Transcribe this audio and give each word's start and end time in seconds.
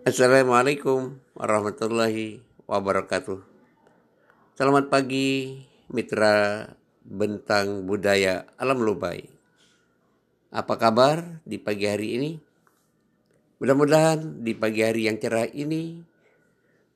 Assalamualaikum 0.00 1.20
warahmatullahi 1.36 2.40
wabarakatuh. 2.64 3.36
Selamat 4.56 4.88
pagi 4.88 5.60
mitra 5.92 6.64
bentang 7.04 7.84
budaya 7.84 8.48
alam 8.56 8.80
Lubai. 8.80 9.28
Apa 10.48 10.80
kabar 10.80 11.44
di 11.44 11.60
pagi 11.60 11.84
hari 11.84 12.16
ini? 12.16 12.40
Mudah-mudahan 13.60 14.40
di 14.40 14.56
pagi 14.56 14.80
hari 14.80 15.04
yang 15.04 15.20
cerah 15.20 15.44
ini 15.52 16.00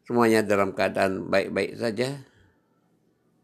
semuanya 0.09 0.41
dalam 0.41 0.73
keadaan 0.73 1.29
baik-baik 1.29 1.77
saja. 1.77 2.25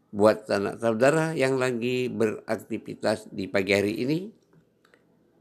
Buat 0.09 0.49
anak 0.49 0.81
saudara 0.81 1.37
yang 1.37 1.61
lagi 1.61 2.09
beraktivitas 2.09 3.29
di 3.29 3.45
pagi 3.45 3.77
hari 3.77 3.93
ini, 4.01 4.25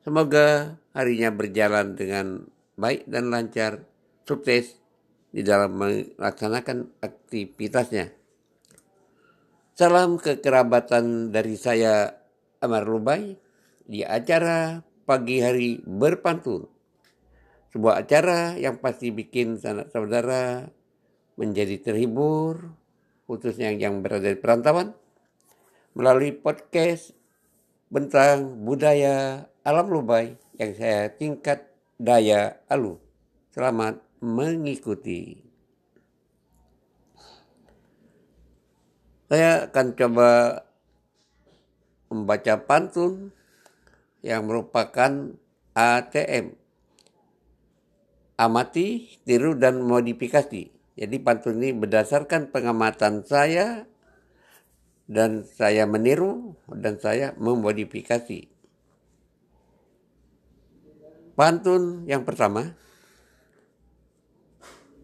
semoga 0.05 0.77
harinya 0.93 1.33
berjalan 1.33 1.97
dengan 1.97 2.45
baik 2.77 3.09
dan 3.09 3.33
lancar 3.33 3.90
sukses 4.31 4.79
di 5.35 5.43
dalam 5.43 5.75
melaksanakan 5.75 7.03
aktivitasnya. 7.03 8.15
Salam 9.75 10.23
kekerabatan 10.23 11.35
dari 11.35 11.59
saya 11.59 12.15
Amar 12.63 12.87
Lubai 12.87 13.35
di 13.83 14.07
acara 14.07 14.87
pagi 15.03 15.43
hari 15.43 15.83
berpantun. 15.83 16.71
Sebuah 17.75 18.07
acara 18.07 18.55
yang 18.55 18.79
pasti 18.79 19.11
bikin 19.11 19.59
sanak 19.59 19.91
saudara 19.91 20.71
menjadi 21.35 21.81
terhibur, 21.83 22.75
khususnya 23.27 23.75
yang 23.75 24.03
berada 24.03 24.31
di 24.31 24.39
perantauan, 24.39 24.95
melalui 25.95 26.35
podcast 26.35 27.15
Bentang 27.91 28.63
Budaya 28.67 29.47
Alam 29.67 29.91
Lubai 29.91 30.35
yang 30.59 30.75
saya 30.75 31.11
tingkat 31.15 31.67
daya 31.97 32.59
alu. 32.67 32.99
Selamat 33.55 34.10
mengikuti. 34.21 35.41
Saya 39.31 39.71
akan 39.71 39.87
coba 39.95 40.31
membaca 42.11 42.55
pantun 42.67 43.31
yang 44.21 44.45
merupakan 44.45 45.33
ATM. 45.73 46.59
Amati, 48.41 49.21
tiru, 49.23 49.55
dan 49.55 49.85
modifikasi. 49.85 50.73
Jadi 51.01 51.17
pantun 51.23 51.61
ini 51.61 51.77
berdasarkan 51.77 52.53
pengamatan 52.53 53.25
saya 53.25 53.89
dan 55.07 55.47
saya 55.47 55.89
meniru 55.89 56.59
dan 56.69 56.99
saya 56.99 57.33
memodifikasi. 57.39 58.51
Pantun 61.39 62.05
yang 62.05 62.27
pertama, 62.27 62.77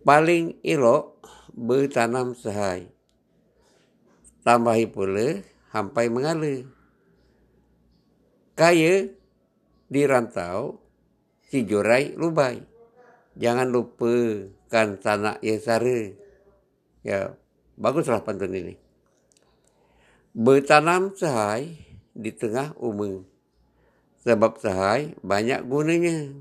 paling 0.06 0.54
ilo 0.62 1.18
bertanam 1.50 2.38
sehai. 2.38 2.86
Tambahi 4.46 4.86
pula 4.86 5.42
sampai 5.74 6.06
mengalir. 6.06 6.70
Kaya 8.54 9.10
dirantau 9.90 10.78
si 11.50 11.66
jorai 11.66 12.14
lubai. 12.14 12.62
Jangan 13.34 13.68
lupakan 13.68 14.96
tanah 15.02 15.42
yang 15.42 15.58
sara. 15.58 16.14
Ya, 17.02 17.34
baguslah 17.74 18.22
pantun 18.22 18.54
ini. 18.54 18.78
Bertanam 20.30 21.18
sehai 21.18 21.82
di 22.14 22.30
tengah 22.30 22.78
umum. 22.78 23.26
Sebab 24.22 24.62
sehai 24.62 25.18
banyak 25.20 25.66
gunanya. 25.66 26.32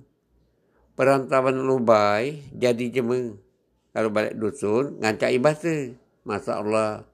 Perantauan 0.96 1.68
lubai 1.68 2.48
jadi 2.56 2.88
jemeng 2.88 3.45
kalau 3.96 4.12
balik 4.12 4.36
dusun 4.36 5.00
ngancai 5.00 5.40
bahasa. 5.40 5.96
Masya 6.28 6.54
Allah. 6.60 7.08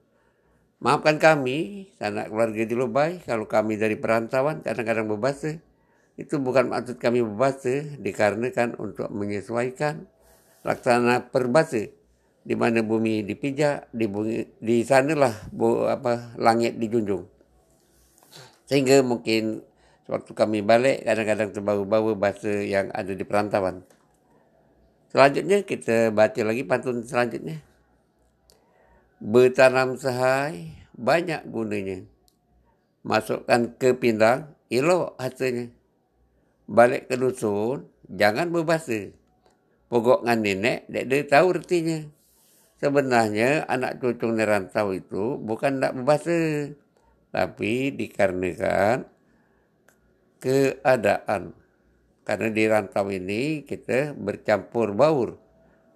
Maafkan 0.82 1.22
kami, 1.22 1.86
anak 2.02 2.34
keluarga 2.34 2.66
di 2.66 2.74
Lubai, 2.74 3.22
kalau 3.22 3.46
kami 3.46 3.78
dari 3.78 3.94
perantauan 3.94 4.66
kadang-kadang 4.66 5.06
berbahasa. 5.06 5.62
Itu 6.18 6.42
bukan 6.42 6.74
maksud 6.74 6.98
kami 6.98 7.22
berbahasa, 7.22 7.86
dikarenakan 8.02 8.82
untuk 8.82 9.14
menyesuaikan 9.14 10.10
laksana 10.66 11.30
perbahasa. 11.30 11.86
Di 12.42 12.58
mana 12.58 12.82
bumi 12.82 13.22
dipijak, 13.22 13.94
di, 13.94 14.10
bumi, 14.10 14.42
di 14.58 14.82
sanalah 14.82 15.46
bu, 15.54 15.86
apa, 15.86 16.34
langit 16.34 16.82
dijunjung. 16.82 17.30
Sehingga 18.66 19.06
mungkin 19.06 19.62
waktu 20.10 20.34
kami 20.34 20.66
balik 20.66 21.06
kadang-kadang 21.06 21.54
terbau-bau 21.54 22.18
bahasa 22.18 22.50
yang 22.58 22.90
ada 22.90 23.14
di 23.14 23.22
perantauan. 23.22 23.86
Selanjutnya 25.12 25.60
kita 25.60 26.08
baca 26.08 26.40
lagi 26.40 26.64
pantun 26.64 27.04
selanjutnya. 27.04 27.60
Bertanam 29.20 30.00
sehai 30.00 30.72
banyak 30.96 31.44
gunanya. 31.52 32.08
Masukkan 33.04 33.76
ke 33.76 33.92
pindang, 33.92 34.56
elok 34.72 35.20
hasilnya. 35.20 35.68
Balik 36.64 37.12
ke 37.12 37.20
dusun, 37.20 37.92
jangan 38.08 38.48
berbahasa. 38.48 39.12
Pokok 39.92 40.24
dengan 40.24 40.40
nenek, 40.40 40.88
dek 40.88 41.04
dia 41.04 41.28
tahu 41.28 41.60
artinya. 41.60 42.08
Sebenarnya 42.80 43.68
anak 43.68 44.00
cucu 44.00 44.32
nerantau 44.32 44.96
itu 44.96 45.36
bukan 45.36 45.76
tak 45.76 45.92
berbahasa. 45.92 46.72
Tapi 47.36 47.92
dikarenakan 47.92 49.04
keadaan 50.40 51.52
karena 52.22 52.48
di 52.54 52.62
rantau 52.70 53.10
ini 53.10 53.66
kita 53.66 54.14
bercampur 54.14 54.94
baur. 54.94 55.38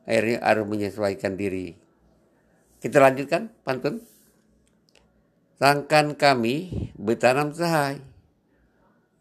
Akhirnya 0.07 0.43
harus 0.43 0.67
menyesuaikan 0.67 1.35
diri. 1.35 1.75
Kita 2.79 3.03
lanjutkan 3.03 3.51
pantun. 3.67 4.03
Sangkan 5.59 6.15
kami 6.15 6.91
bertanam 6.95 7.51
sehai. 7.51 7.99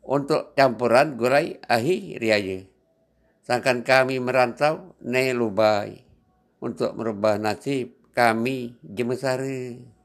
Untuk 0.06 0.54
campuran 0.54 1.18
gurai 1.18 1.58
ahi 1.66 2.22
riaya. 2.22 2.62
Sangkan 3.42 3.82
kami 3.82 4.22
merantau 4.22 4.94
ne 5.02 5.34
lubai. 5.34 6.06
Untuk 6.62 6.94
merubah 6.94 7.42
nasib 7.42 7.94
kami 8.14 8.78
jemesari. 8.82 9.96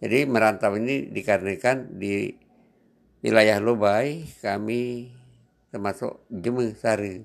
Jadi 0.00 0.18
merantau 0.24 0.74
ini 0.80 1.12
dikarenakan 1.12 2.00
di 2.00 2.32
wilayah 3.20 3.60
Lubai 3.60 4.24
kami 4.40 5.12
termasuk 5.70 6.22
jema 6.28 6.66
sari. 6.74 7.22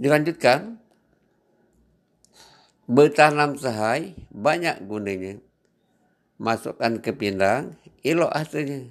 Dilanjutkan, 0.00 0.80
bertanam 2.88 3.54
sehai 3.60 4.16
banyak 4.32 4.82
gunanya. 4.88 5.38
Masukkan 6.42 6.98
ke 6.98 7.14
pindang, 7.14 7.78
elok 8.02 8.34
hasilnya. 8.34 8.90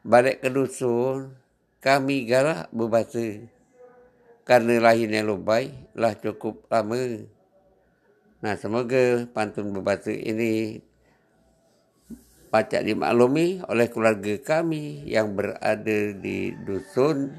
Balik 0.00 0.40
ke 0.40 0.48
dusun, 0.48 1.36
kami 1.84 2.24
galak 2.24 2.72
berbahasa. 2.72 3.44
Karena 4.48 4.80
lahirnya 4.80 5.20
lubai, 5.20 5.72
lah 5.92 6.16
cukup 6.16 6.64
lama. 6.72 7.28
Nah, 8.40 8.54
semoga 8.56 9.24
pantun 9.32 9.72
berbahasa 9.72 10.12
ini 10.12 10.80
pacak 12.54 12.86
dimaklumi 12.86 13.66
oleh 13.66 13.90
keluarga 13.90 14.38
kami 14.38 15.02
yang 15.10 15.34
berada 15.34 16.14
di 16.14 16.54
dusun 16.62 17.34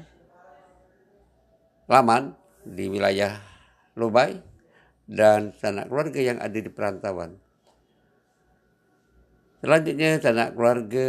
Laman 1.88 2.36
di 2.60 2.84
wilayah 2.92 3.40
Lubai 3.96 4.36
dan 5.08 5.56
sanak 5.56 5.88
keluarga 5.88 6.20
yang 6.20 6.36
ada 6.36 6.58
di 6.60 6.68
perantauan. 6.68 7.40
Selanjutnya 9.64 10.20
sanak 10.20 10.52
keluarga, 10.52 11.08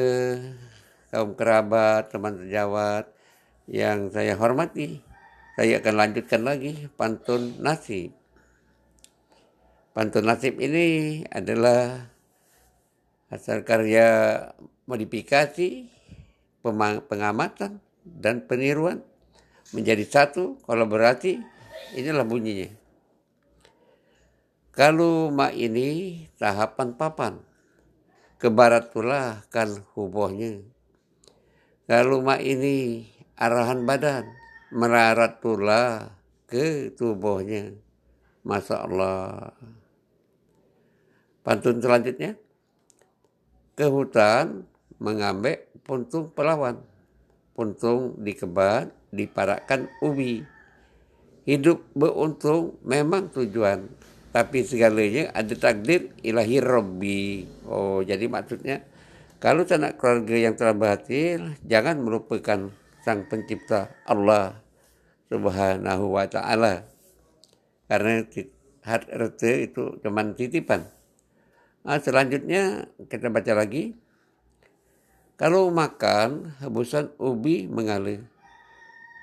kaum 1.11 1.35
kerabat, 1.35 2.07
teman 2.07 2.39
sejawat 2.39 3.11
yang 3.67 4.07
saya 4.15 4.39
hormati, 4.39 5.03
saya 5.59 5.83
akan 5.83 5.95
lanjutkan 5.99 6.47
lagi 6.47 6.87
pantun 6.95 7.59
nasib. 7.59 8.15
Pantun 9.91 10.23
nasib 10.23 10.55
ini 10.63 11.27
adalah 11.27 12.07
hasil 13.27 13.67
karya 13.67 14.07
modifikasi, 14.87 15.91
pengamatan, 17.07 17.83
dan 18.07 18.47
peniruan 18.47 19.03
menjadi 19.75 20.03
satu 20.07 20.59
kolaborasi 20.63 21.43
inilah 21.95 22.23
bunyinya. 22.23 22.71
Kalau 24.71 25.33
mak 25.33 25.57
ini 25.57 26.23
tahapan 26.39 26.95
papan, 26.95 27.33
ke 28.37 28.47
barat 28.47 28.93
pula 28.93 29.43
kan 29.49 29.81
hubohnya. 29.97 30.61
Kalau 31.89 32.21
mak 32.21 32.39
ini 32.45 33.09
arahan 33.35 33.83
badan, 33.83 34.29
merarat 34.71 35.41
pula 35.41 36.13
ke 36.47 36.93
tubuhnya. 36.95 37.75
Masya 38.47 38.75
Allah. 38.87 39.51
Pantun 41.43 41.83
selanjutnya 41.83 42.39
ke 43.77 43.85
hutan 43.85 44.65
mengambil 44.97 45.61
puntung 45.85 46.33
pelawan. 46.33 46.81
Puntung 47.53 48.17
dikebat, 48.21 48.89
diparakkan 49.13 49.87
ubi. 50.01 50.45
hidup 51.47 51.79
beruntung 51.95 52.75
memang 52.83 53.31
tujuan 53.31 53.87
tapi 54.35 54.67
segalanya 54.67 55.31
ada 55.31 55.55
takdir 55.55 56.11
ilahi 56.19 56.59
Robbi 56.59 57.47
oh 57.63 58.03
jadi 58.03 58.27
maksudnya 58.27 58.83
kalau 59.39 59.63
anak 59.63 59.95
keluarga 59.95 60.35
yang 60.35 60.59
telah 60.59 60.75
berhasil 60.75 61.55
jangan 61.63 62.03
melupakan 62.03 62.67
sang 62.99 63.23
pencipta 63.31 63.95
Allah 64.03 64.59
subhanahu 65.31 66.19
wa 66.19 66.27
ta'ala 66.27 66.83
karena 67.87 68.27
harta 68.83 69.51
itu 69.55 70.03
cuma 70.03 70.27
titipan 70.35 70.83
nah, 71.87 72.03
selanjutnya 72.03 72.91
kita 73.07 73.31
baca 73.31 73.55
lagi 73.55 73.95
kalau 75.39 75.71
makan 75.71 76.51
hebusan 76.59 77.15
ubi 77.15 77.71
mengalir 77.71 78.27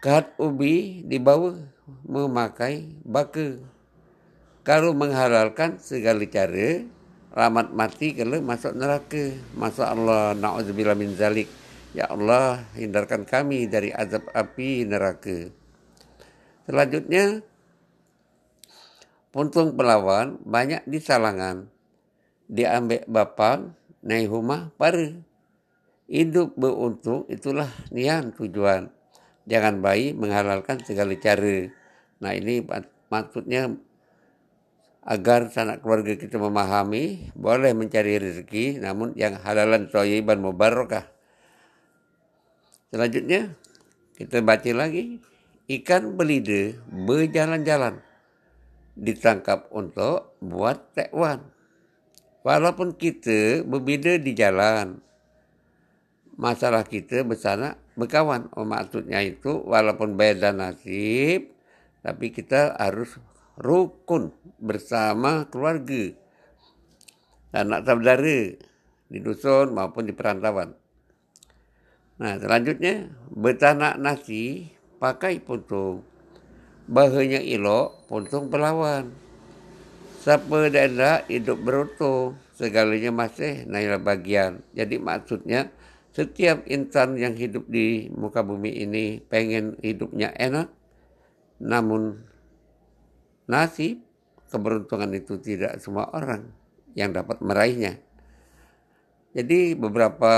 Kat 0.05 0.37
ubi 0.37 1.00
dibawa 1.00 1.56
memakai 2.05 2.93
baka. 3.08 3.56
Kalau 4.61 4.93
menghalalkan 4.93 5.81
segala 5.81 6.20
cara, 6.28 6.84
ramat 7.32 7.72
mati 7.72 8.12
kalau 8.12 8.37
masuk 8.44 8.76
neraka. 8.76 9.32
Masa 9.56 9.96
Allah, 9.96 10.37
na'udzubillah 10.37 10.93
min 10.93 11.17
zalik. 11.17 11.49
Ya 11.96 12.05
Allah, 12.12 12.69
hindarkan 12.76 13.25
kami 13.25 13.64
dari 13.64 13.96
azab 13.96 14.28
api 14.37 14.84
neraka. 14.84 15.49
Selanjutnya, 16.69 17.40
puntung 19.32 19.72
pelawan 19.81 20.37
banyak 20.44 20.84
di 20.84 21.00
salangan. 21.00 21.64
Diambil 22.44 23.05
bapak, 23.08 23.73
naik 24.05 24.29
rumah, 24.29 24.73
para. 24.76 25.17
Hidup 26.05 26.52
beruntung 26.61 27.25
itulah 27.32 27.73
nian 27.88 28.37
tujuan 28.37 28.93
jangan 29.49 29.81
bayi 29.85 30.17
menghalalkan 30.17 30.81
segala 30.82 31.12
cara. 31.17 31.69
Nah 32.20 32.32
ini 32.32 32.64
maksudnya 33.12 33.73
agar 35.05 35.52
sanak 35.52 35.85
keluarga 35.85 36.17
kita 36.17 36.41
memahami 36.41 37.29
boleh 37.37 37.76
mencari 37.76 38.17
rezeki 38.17 38.81
namun 38.81 39.12
yang 39.17 39.37
halalan 39.37 39.88
thayyiban 39.93 40.41
mubarakah. 40.41 41.05
Selanjutnya 42.88 43.52
kita 44.17 44.41
baca 44.41 44.70
lagi 44.73 45.20
ikan 45.69 46.17
belida 46.17 46.79
berjalan-jalan 46.88 48.00
ditangkap 48.96 49.69
untuk 49.75 50.38
buat 50.41 50.94
tekwan. 50.96 51.53
Walaupun 52.44 52.93
kita 52.93 53.64
berbeda 53.64 54.20
di 54.20 54.37
jalan, 54.37 55.00
masalah 56.37 56.85
kita 56.85 57.25
bersama 57.25 57.81
berkawan. 57.96 58.52
Oh, 58.52 58.69
maksudnya 58.69 59.25
itu 59.25 59.64
walaupun 59.64 60.20
beda 60.20 60.52
nasib, 60.52 61.49
tapi 62.05 62.37
kita 62.37 62.76
harus 62.76 63.17
rukun 63.56 64.37
bersama 64.61 65.49
keluarga, 65.49 66.12
anak 67.56 67.88
saudara 67.88 68.38
di 69.08 69.19
dusun 69.25 69.73
maupun 69.73 70.05
di 70.05 70.12
perantauan. 70.12 70.76
Nah 72.20 72.37
selanjutnya 72.37 73.08
betanak 73.32 73.96
nasi 73.96 74.69
pakai 75.00 75.41
puntung. 75.41 76.05
Bahanya 76.85 77.41
ilok 77.41 78.05
puntung 78.05 78.52
pelawan. 78.52 79.23
Siapa 80.24 80.72
daerah 80.72 81.20
hidup 81.28 81.60
beruntung 81.60 82.40
segalanya 82.56 83.12
masih 83.12 83.68
naik 83.68 84.00
bagian. 84.00 84.64
Jadi 84.72 84.96
maksudnya 84.96 85.68
setiap 86.16 86.64
insan 86.64 87.20
yang 87.20 87.36
hidup 87.36 87.68
di 87.68 88.08
muka 88.08 88.40
bumi 88.40 88.72
ini 88.72 89.20
pengen 89.20 89.76
hidupnya 89.84 90.32
enak, 90.32 90.72
namun 91.60 92.24
nasib 93.44 94.00
keberuntungan 94.48 95.12
itu 95.12 95.36
tidak 95.36 95.76
semua 95.84 96.08
orang 96.16 96.48
yang 96.96 97.12
dapat 97.12 97.44
meraihnya. 97.44 98.00
Jadi 99.36 99.76
beberapa 99.76 100.32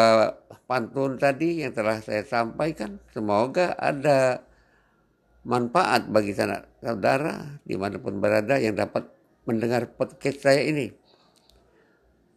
pantun 0.66 1.14
tadi 1.14 1.62
yang 1.62 1.70
telah 1.70 2.02
saya 2.02 2.26
sampaikan, 2.26 2.98
semoga 3.14 3.78
ada 3.78 4.42
manfaat 5.46 6.10
bagi 6.10 6.34
saudara 6.34 7.62
di 7.62 7.78
mana 7.78 8.02
pun 8.02 8.18
berada 8.18 8.58
yang 8.58 8.74
dapat 8.74 9.14
mendengar 9.46 9.94
podcast 9.94 10.42
saya 10.42 10.66
ini. 10.66 10.90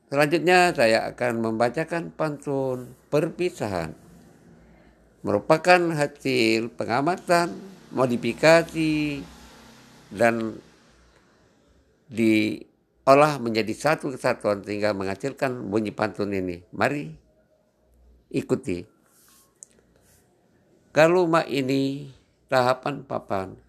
Selanjutnya 0.10 0.74
saya 0.74 1.10
akan 1.10 1.42
membacakan 1.42 2.14
pantun 2.14 2.94
perpisahan. 3.10 3.94
Merupakan 5.26 5.82
hasil 5.94 6.72
pengamatan, 6.74 7.54
modifikasi, 7.92 9.22
dan 10.10 10.58
diolah 12.10 13.38
menjadi 13.38 13.74
satu 13.76 14.10
kesatuan 14.14 14.66
sehingga 14.66 14.94
menghasilkan 14.98 15.70
bunyi 15.70 15.94
pantun 15.94 16.34
ini. 16.34 16.66
Mari 16.74 17.14
ikuti. 18.34 18.86
Kalau 20.90 21.30
ini 21.46 22.10
tahapan 22.50 23.06
papan 23.06 23.69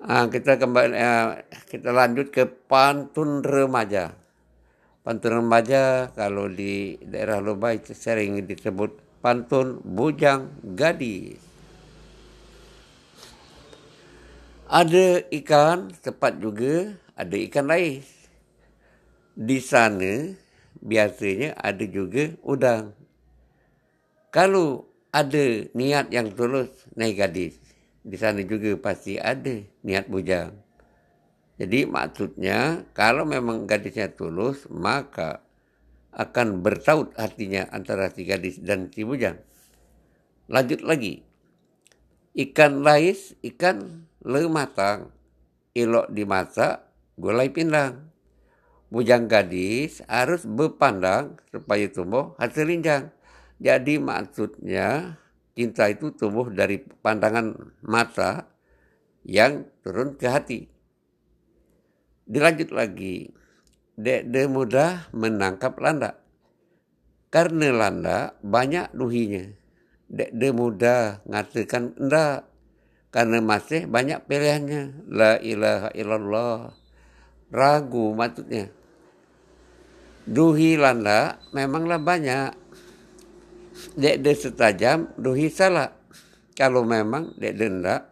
Nah, 0.00 0.32
kita 0.32 0.56
kembali 0.56 0.96
uh, 0.96 1.44
kita 1.68 1.92
lanjut 1.92 2.32
ke 2.32 2.48
pantun 2.48 3.44
remaja. 3.44 4.16
Pantun 5.04 5.44
remaja 5.44 6.08
kalau 6.16 6.48
di 6.48 6.96
daerah 7.04 7.36
Lubai 7.44 7.84
sering 7.84 8.40
disebut 8.48 8.96
pantun 9.20 9.84
bujang 9.84 10.56
gadis. 10.72 11.36
Ada 14.72 15.28
ikan 15.28 15.92
tepat 16.00 16.40
juga, 16.40 16.96
ada 17.12 17.36
ikan 17.36 17.68
lais. 17.68 18.08
Di 19.36 19.60
sana 19.60 20.32
biasanya 20.80 21.60
ada 21.60 21.84
juga 21.84 22.32
udang. 22.40 22.96
Kalau 24.32 24.88
ada 25.12 25.68
niat 25.76 26.08
yang 26.08 26.32
tulus 26.32 26.72
naik 26.96 27.20
gadis, 27.20 27.59
di 28.00 28.16
sana 28.16 28.40
juga 28.44 28.72
pasti 28.80 29.20
ada 29.20 29.60
niat 29.84 30.08
bujang. 30.08 30.56
Jadi 31.60 31.84
maksudnya 31.84 32.88
kalau 32.96 33.28
memang 33.28 33.68
gadisnya 33.68 34.08
tulus 34.08 34.64
maka 34.72 35.44
akan 36.16 36.64
bertaut 36.64 37.12
hatinya 37.20 37.68
antara 37.70 38.08
si 38.10 38.24
gadis 38.24 38.58
dan 38.64 38.88
si 38.88 39.04
bujang. 39.04 39.38
Lanjut 40.50 40.82
lagi. 40.82 41.22
Ikan 42.34 42.82
lais, 42.82 43.34
ikan 43.42 44.06
lematang, 44.22 45.10
ilok 45.74 46.10
dimasak, 46.10 46.82
gulai 47.20 47.52
pindang. 47.52 48.10
Bujang 48.90 49.30
gadis 49.30 50.02
harus 50.10 50.42
berpandang 50.42 51.38
supaya 51.54 51.86
tumbuh 51.86 52.34
hasil 52.42 52.66
linjang. 52.66 53.14
Jadi 53.62 54.02
maksudnya 54.02 55.20
cinta 55.54 55.90
itu 55.90 56.14
tumbuh 56.14 56.48
dari 56.48 56.80
pandangan 56.80 57.54
mata 57.82 58.50
yang 59.26 59.68
turun 59.84 60.16
ke 60.16 60.26
hati. 60.26 60.60
Dilanjut 62.30 62.70
lagi, 62.70 63.34
dek 63.98 64.30
de 64.30 64.46
mudah 64.46 65.10
menangkap 65.10 65.74
landa. 65.82 66.20
Karena 67.30 67.70
landa 67.70 68.34
banyak 68.42 68.90
duhinya. 68.94 69.50
Dek 70.10 70.34
de 70.34 70.48
mudah 70.50 71.22
ngatakan 71.26 71.94
enggak. 71.98 72.46
Karena 73.10 73.42
masih 73.42 73.90
banyak 73.90 74.22
pilihannya. 74.26 75.10
La 75.10 75.38
ilaha 75.42 75.90
illallah. 75.94 76.58
Ragu 77.50 78.14
maksudnya. 78.14 78.70
Duhi 80.30 80.78
landa 80.78 81.42
memanglah 81.50 81.98
banyak 81.98 82.54
dek 83.96 84.22
de 84.24 84.32
setajam 84.34 85.12
duhi 85.16 85.52
salah. 85.52 85.92
Kalau 86.56 86.84
memang 86.84 87.36
dek 87.40 87.56
denda, 87.56 88.10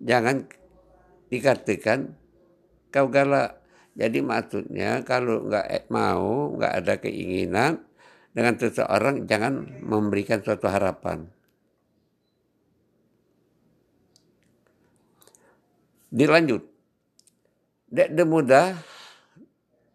jangan 0.00 0.46
dikatakan 1.28 2.14
kau 2.88 3.08
galak. 3.08 3.60
Jadi 3.98 4.22
maksudnya 4.22 5.02
kalau 5.02 5.44
nggak 5.50 5.90
mau, 5.92 6.54
nggak 6.56 6.72
ada 6.80 6.94
keinginan 7.02 7.84
dengan 8.30 8.54
seseorang, 8.56 9.26
jangan 9.26 9.82
memberikan 9.82 10.40
suatu 10.40 10.70
harapan. 10.70 11.26
Dilanjut. 16.10 16.62
Dek 17.90 18.14
de 18.14 18.22
mudah 18.22 18.78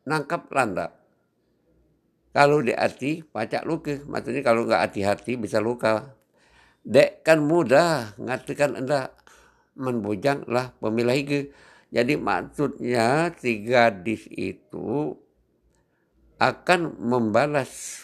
nangkap 0.03 0.51
landak 0.51 1.04
kalau 2.35 2.59
di 2.59 2.75
hati 2.75 3.23
pacak 3.23 3.63
luka, 3.63 3.95
maksudnya 4.11 4.43
kalau 4.43 4.67
nggak 4.67 4.91
hati-hati 4.91 5.39
bisa 5.39 5.63
luka. 5.63 6.19
Dek 6.83 7.23
kan 7.23 7.39
mudah 7.39 8.19
ngatikan 8.19 8.75
anda 8.75 9.15
menbujang 9.79 10.43
lah 10.51 10.75
pemilah 10.83 11.15
ke. 11.23 11.55
Jadi 11.95 12.19
maksudnya 12.19 13.31
si 13.39 13.63
gadis 13.63 14.27
itu 14.27 15.15
akan 16.35 16.99
membalas 16.99 18.03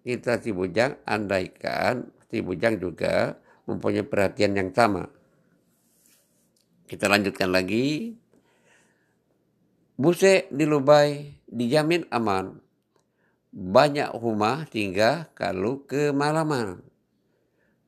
kita 0.00 0.40
si 0.40 0.56
bujang 0.56 0.96
andaikan 1.04 2.08
si 2.32 2.40
bujang 2.40 2.80
juga 2.80 3.36
mempunyai 3.68 4.08
perhatian 4.08 4.56
yang 4.56 4.72
sama. 4.72 5.12
Kita 6.88 7.04
lanjutkan 7.04 7.52
lagi. 7.52 8.16
Buse 9.92 10.48
di 10.48 10.64
Lubai 10.64 11.36
dijamin 11.44 12.08
aman. 12.08 12.67
Banyak 13.48 14.12
rumah 14.12 14.68
tinggal 14.68 15.32
kalau 15.32 15.84
kemalaman. 15.88 16.84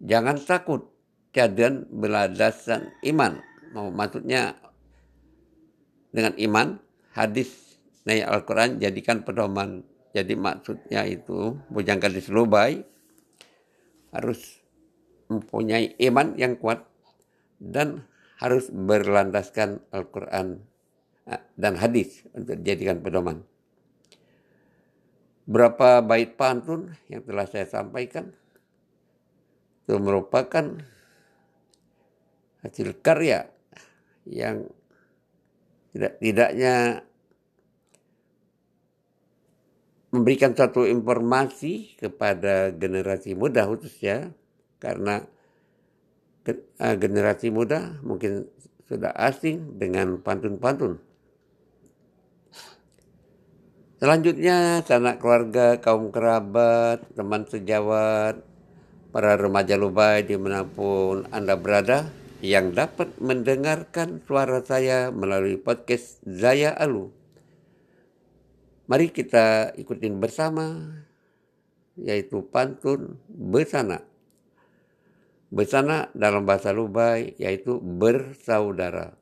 Jangan 0.00 0.40
takut, 0.40 0.88
cadan 1.36 1.84
beladasan 1.92 2.96
iman. 3.04 3.36
Mau 3.76 3.92
maksudnya 3.92 4.56
dengan 6.10 6.34
iman, 6.40 6.80
hadis 7.12 7.78
naik 8.08 8.24
Al-Quran 8.24 8.80
jadikan 8.80 9.22
pedoman. 9.22 9.84
Jadi 10.10 10.34
maksudnya 10.34 11.06
itu 11.06 11.54
bujang 11.70 12.02
gadis 12.02 12.26
Lubai 12.32 12.82
harus 14.10 14.58
mempunyai 15.30 15.94
iman 16.10 16.34
yang 16.34 16.58
kuat 16.58 16.82
dan 17.62 18.02
harus 18.42 18.72
berlandaskan 18.72 19.78
Al-Quran 19.94 20.64
eh, 21.30 21.42
dan 21.54 21.78
hadis 21.78 22.26
untuk 22.34 22.58
dijadikan 22.58 23.04
pedoman. 23.04 23.49
Berapa 25.50 25.98
bait 26.06 26.38
pantun 26.38 26.94
yang 27.10 27.26
telah 27.26 27.42
saya 27.50 27.66
sampaikan 27.66 28.30
itu 29.82 29.98
merupakan 29.98 30.78
hasil 32.62 32.94
karya 33.02 33.50
yang 34.30 34.70
tidak 35.90 36.22
tidaknya 36.22 37.02
memberikan 40.14 40.54
satu 40.54 40.86
informasi 40.86 41.98
kepada 41.98 42.70
generasi 42.70 43.34
muda 43.34 43.66
khususnya 43.66 44.30
karena 44.78 45.26
eh, 46.46 46.94
generasi 46.94 47.50
muda 47.50 47.98
mungkin 48.06 48.46
sudah 48.86 49.14
asing 49.14 49.78
dengan 49.78 50.18
pantun-pantun. 50.22 51.09
Selanjutnya, 54.00 54.80
sanak 54.80 55.20
keluarga, 55.20 55.76
kaum 55.76 56.08
kerabat, 56.08 57.04
teman 57.12 57.44
sejawat, 57.44 58.40
para 59.12 59.36
remaja 59.36 59.76
Lubai 59.76 60.24
di 60.24 60.40
mana 60.40 60.64
pun 60.64 61.28
Anda 61.28 61.60
berada 61.60 62.08
yang 62.40 62.72
dapat 62.72 63.20
mendengarkan 63.20 64.24
suara 64.24 64.64
saya 64.64 65.12
melalui 65.12 65.60
podcast 65.60 66.16
Zaya 66.24 66.72
Alu. 66.80 67.12
Mari 68.88 69.12
kita 69.12 69.76
ikutin 69.76 70.16
bersama, 70.16 70.96
yaitu 72.00 72.40
pantun 72.48 73.20
besana. 73.28 74.00
Besana 75.52 76.08
dalam 76.16 76.48
bahasa 76.48 76.72
Lubai 76.72 77.36
yaitu 77.36 77.76
bersaudara. 77.76 79.12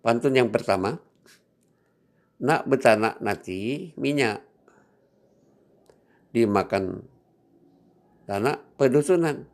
Pantun 0.00 0.32
yang 0.32 0.48
pertama, 0.48 0.96
nak 2.40 2.64
betana 2.66 3.20
nasi 3.20 3.92
minyak. 4.00 4.42
Dimakan 6.32 7.04
tanah 8.24 8.58
pedusunan. 8.80 9.44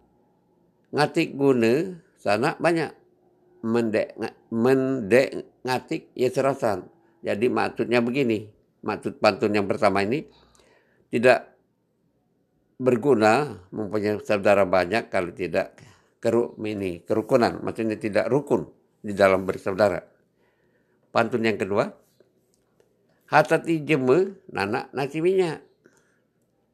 Ngatik 0.95 1.35
guna 1.35 1.99
sana 2.17 2.55
banyak. 2.57 2.95
Mendek 3.67 4.15
mendek 4.55 5.29
ngatik 5.67 6.15
ya 6.15 6.31
serasan. 6.31 6.87
Jadi 7.27 7.51
maksudnya 7.51 7.99
begini 7.99 8.47
maksud 8.87 9.19
pantun 9.19 9.51
yang 9.51 9.67
pertama 9.67 10.07
ini 10.07 10.23
tidak 11.11 11.59
berguna 12.79 13.57
mempunyai 13.73 14.21
saudara 14.23 14.63
banyak 14.69 15.11
kalau 15.11 15.35
tidak 15.35 15.75
keruk 16.23 16.55
ini 16.63 17.03
kerukunan. 17.03 17.59
Maksudnya 17.65 17.99
tidak 17.99 18.31
rukun 18.31 18.69
di 19.03 19.17
dalam 19.17 19.43
bersaudara. 19.43 19.99
Pantun 21.11 21.43
yang 21.43 21.57
kedua 21.57 22.06
Hatati 23.27 23.83
jeme 23.83 24.39
nana 24.55 24.87
nasi 24.95 25.19
minyak. 25.19 25.63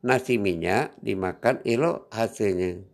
Nasi 0.04 0.36
minyak 0.36 0.92
dimakan 1.00 1.64
ilo 1.64 2.10
hasilnya. 2.12 2.84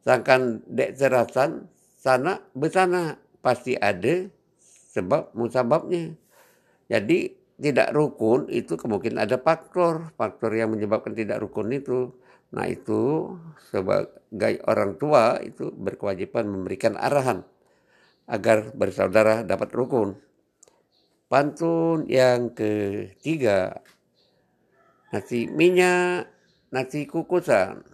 Sangkan 0.00 0.64
dek 0.64 0.96
serasan 0.96 1.68
sana 2.00 2.40
besana 2.56 3.20
pasti 3.44 3.76
ada 3.76 4.30
sebab 4.94 5.36
musababnya. 5.36 6.16
Jadi 6.88 7.36
tidak 7.58 7.90
rukun 7.92 8.46
itu 8.48 8.78
kemungkinan 8.78 9.26
ada 9.26 9.36
faktor, 9.36 10.14
faktor 10.14 10.54
yang 10.54 10.72
menyebabkan 10.72 11.12
tidak 11.12 11.42
rukun 11.42 11.74
itu. 11.74 12.14
Nah 12.54 12.64
itu 12.64 13.34
sebagai 13.68 14.64
orang 14.64 14.96
tua 14.96 15.42
itu 15.44 15.68
berkewajiban 15.74 16.48
memberikan 16.48 16.96
arahan 16.96 17.44
agar 18.24 18.72
bersaudara 18.72 19.44
dapat 19.44 19.68
rukun. 19.74 20.16
Pantun 21.28 22.08
yang 22.08 22.56
ketiga, 22.56 23.84
nasi 25.12 25.44
minyak, 25.44 26.24
nasi 26.72 27.04
kukusan. 27.04 27.84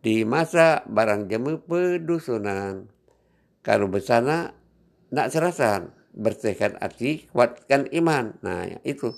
Dimasak 0.00 0.88
barang 0.88 1.28
jamu 1.28 1.60
pedusunan. 1.60 2.88
Kalau 3.60 3.92
bersana, 3.92 4.56
nak 5.12 5.28
serasan. 5.28 5.92
Bersihkan 6.16 6.80
hati, 6.80 7.28
kuatkan 7.28 7.92
iman. 7.92 8.32
Nah, 8.40 8.64
itu. 8.80 9.12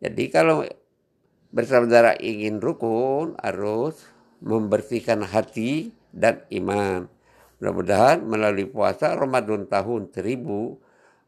Jadi 0.00 0.32
kalau 0.32 0.64
bersaudara 1.52 2.16
ingin 2.16 2.56
rukun, 2.56 3.36
harus 3.36 4.00
membersihkan 4.40 5.28
hati 5.28 5.92
dan 6.08 6.40
iman. 6.48 7.04
Mudah-mudahan 7.60 8.24
melalui 8.24 8.64
puasa 8.64 9.12
Ramadan 9.12 9.68
tahun 9.68 10.08
1000 10.08 10.84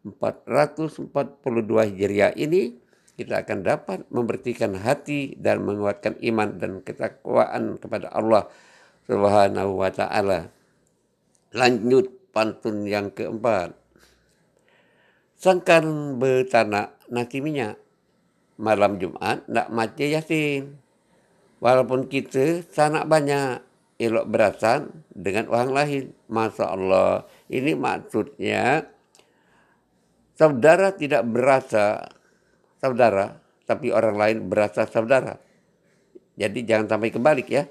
442 0.06 1.10
Hijriah 1.90 2.32
ini 2.38 2.78
kita 3.16 3.42
akan 3.42 3.58
dapat 3.64 3.98
membertikan 4.12 4.76
hati 4.76 5.34
dan 5.40 5.64
menguatkan 5.64 6.20
iman 6.20 6.60
dan 6.60 6.84
ketakwaan 6.84 7.80
kepada 7.80 8.12
Allah 8.12 8.46
Subhanahu 9.08 9.80
wa 9.80 9.90
taala. 9.90 10.52
Lanjut 11.56 12.12
pantun 12.30 12.84
yang 12.84 13.08
keempat. 13.10 13.72
Sangkan 15.40 16.16
bertanak 16.20 17.00
nasi 17.08 17.40
minyak 17.40 17.80
malam 18.60 19.00
Jumat 19.00 19.48
nak 19.48 19.72
mati 19.72 20.12
yasin. 20.12 20.76
Walaupun 21.56 22.12
kita 22.12 22.60
sanak 22.68 23.08
banyak 23.08 23.64
elok 23.96 24.28
berasan 24.28 25.04
dengan 25.08 25.48
orang 25.48 25.72
lain. 25.72 26.04
Masya 26.28 26.66
Allah. 26.68 27.24
Ini 27.48 27.72
maksudnya 27.72 28.92
saudara 30.36 30.92
tidak 30.92 31.24
berasa 31.24 32.06
saudara, 32.78 33.40
tapi 33.64 33.90
orang 33.90 34.16
lain 34.16 34.38
berasa 34.46 34.84
saudara. 34.86 35.40
Jadi 36.36 36.68
jangan 36.68 36.96
sampai 36.96 37.10
kebalik 37.10 37.48
ya. 37.48 37.64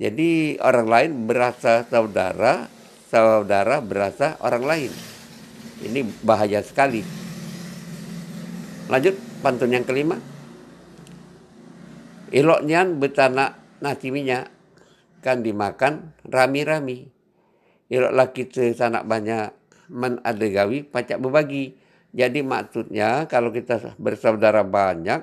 Jadi 0.00 0.56
orang 0.64 0.88
lain 0.88 1.10
berasa 1.28 1.84
saudara, 1.84 2.66
saudara 3.12 3.84
berasa 3.84 4.40
orang 4.40 4.64
lain. 4.64 4.92
Ini 5.84 6.00
bahaya 6.24 6.64
sekali. 6.64 7.04
Lanjut 8.88 9.14
pantun 9.44 9.70
yang 9.70 9.84
kelima. 9.84 10.16
Iloknya 12.32 12.88
betana 12.88 13.56
nasi 13.84 14.08
minyak 14.08 14.48
kan 15.20 15.44
dimakan 15.44 16.16
rami-rami. 16.24 17.08
Ilok 17.88 18.12
laki 18.12 18.42
sanak 18.76 19.04
banyak 19.04 19.52
men 19.88 20.20
adegawi 20.20 20.84
pacak 20.84 21.20
berbagi 21.20 21.87
jadi 22.18 22.42
maksudnya 22.42 23.30
kalau 23.30 23.54
kita 23.54 23.94
bersaudara 23.94 24.66
banyak, 24.66 25.22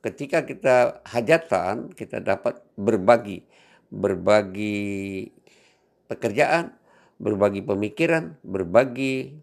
ketika 0.00 0.48
kita 0.48 1.04
hajatan, 1.04 1.92
kita 1.92 2.24
dapat 2.24 2.64
berbagi. 2.80 3.44
Berbagi 3.92 5.28
pekerjaan, 6.08 6.72
berbagi 7.20 7.60
pemikiran, 7.60 8.40
berbagi 8.40 9.36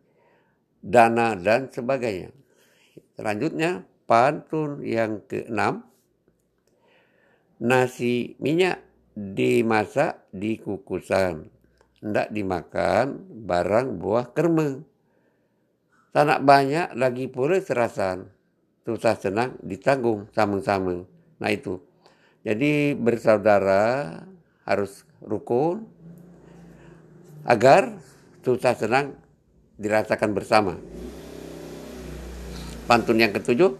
dana 0.81 1.37
dan 1.37 1.69
sebagainya. 1.69 2.33
Selanjutnya, 3.13 3.85
pantun 4.09 4.81
yang 4.81 5.21
keenam, 5.29 5.85
nasi 7.61 8.33
minyak 8.41 8.81
dimasak 9.13 10.25
di 10.33 10.57
kukusan. 10.57 11.45
Tidak 12.01 12.33
dimakan 12.33 13.21
barang 13.45 14.01
buah 14.01 14.33
kerma 14.33 14.96
tak 16.11 16.41
banyak 16.43 16.95
lagi 16.95 17.27
pula 17.27 17.59
serasan. 17.59 18.31
Susah 18.87 19.19
senang 19.19 19.59
ditanggung 19.59 20.31
sama-sama. 20.31 21.03
Nah 21.37 21.49
itu. 21.51 21.83
Jadi 22.47 22.95
bersaudara 22.95 24.15
harus 24.63 25.03
rukun 25.19 25.83
agar 27.43 27.99
susah 28.43 28.75
senang 28.79 29.19
dirasakan 29.75 30.31
bersama. 30.31 30.73
Pantun 32.87 33.19
yang 33.19 33.35
ketujuh, 33.35 33.75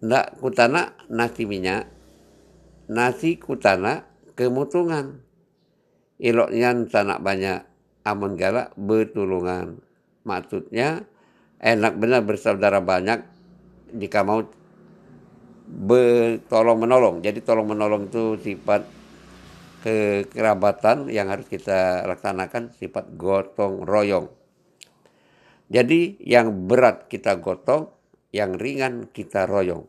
ndak 0.00 0.40
kutana 0.40 0.96
nasi 1.12 1.44
minyak 1.44 1.98
nasi 2.88 3.36
kutana 3.36 4.08
kemutungan. 4.34 5.20
Iloknya 6.18 6.74
tanah 6.88 7.20
banyak 7.22 7.60
amun 8.02 8.34
galak 8.34 8.74
betulungan. 8.74 9.87
Maksudnya 10.28 11.08
enak 11.56 11.96
benar 11.96 12.20
bersaudara 12.20 12.84
banyak 12.84 13.24
jika 13.96 14.20
mau 14.20 14.44
bertolong 15.68 16.84
menolong. 16.84 17.16
Jadi 17.24 17.40
tolong 17.40 17.72
menolong 17.72 18.12
itu 18.12 18.36
sifat 18.40 18.84
kekerabatan 19.80 21.08
yang 21.08 21.32
harus 21.32 21.48
kita 21.48 22.04
laksanakan 22.04 22.76
sifat 22.76 23.16
gotong 23.16 23.88
royong. 23.88 24.28
Jadi 25.68 26.16
yang 26.24 26.68
berat 26.68 27.08
kita 27.12 27.36
gotong, 27.40 27.92
yang 28.32 28.56
ringan 28.56 29.08
kita 29.12 29.44
royong. 29.44 29.84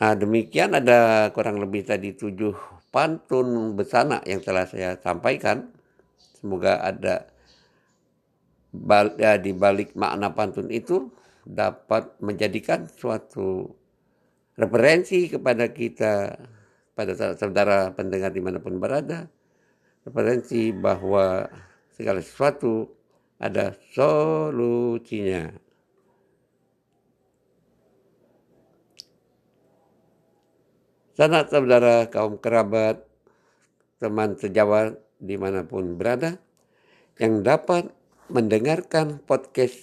Nah 0.00 0.12
demikian 0.16 0.76
ada 0.76 1.30
kurang 1.32 1.60
lebih 1.60 1.84
tadi 1.84 2.12
tujuh 2.12 2.52
pantun 2.92 3.72
besana 3.76 4.20
yang 4.24 4.40
telah 4.40 4.68
saya 4.68 4.96
sampaikan. 5.00 5.70
Semoga 6.40 6.80
ada 6.80 7.33
di 9.40 9.52
balik 9.54 9.94
makna 9.94 10.34
pantun 10.34 10.66
itu 10.68 11.14
dapat 11.46 12.18
menjadikan 12.18 12.90
suatu 12.90 13.70
referensi 14.58 15.30
kepada 15.30 15.70
kita, 15.70 16.34
pada 16.98 17.12
saudara 17.38 17.94
pendengar 17.94 18.34
di 18.34 18.42
mana 18.42 18.58
pun 18.58 18.82
berada, 18.82 19.30
referensi 20.02 20.74
bahwa 20.74 21.46
segala 21.94 22.18
sesuatu 22.18 22.90
ada 23.38 23.74
solusinya. 23.94 25.54
Sanak 31.14 31.46
saudara 31.46 32.10
kaum 32.10 32.42
kerabat, 32.42 33.06
teman 34.02 34.34
sejawat 34.34 34.98
di 35.22 35.38
mana 35.38 35.62
pun 35.62 35.94
berada, 35.94 36.42
yang 37.22 37.46
dapat 37.46 37.86
mendengarkan 38.32 39.20
podcast 39.20 39.76